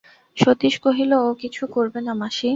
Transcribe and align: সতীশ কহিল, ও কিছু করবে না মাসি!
সতীশ 0.37 0.75
কহিল, 0.85 1.11
ও 1.19 1.39
কিছু 1.41 1.63
করবে 1.75 1.99
না 2.07 2.13
মাসি! 2.21 2.49